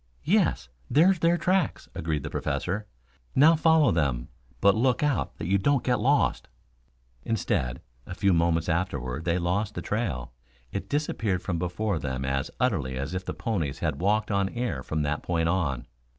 [0.25, 2.87] "Yes, there's their tracks," agreed the Professor.
[3.35, 6.47] "Now follow them, but look out that you do not get lost."
[7.21, 10.33] Instead, a few moments afterward, they lost the trail.
[10.71, 14.81] It disappeared from before them as utterly as if the ponies had walked on air
[14.81, 15.85] from that point on.